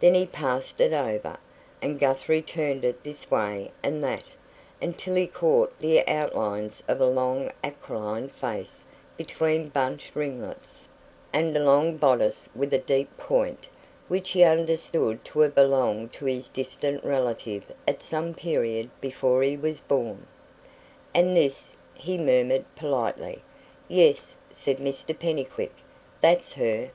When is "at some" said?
17.88-18.34